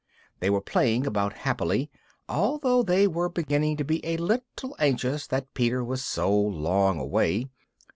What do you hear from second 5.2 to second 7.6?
that Peter was so long away.